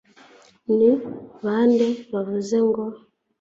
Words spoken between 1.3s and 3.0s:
bande bavuze ngo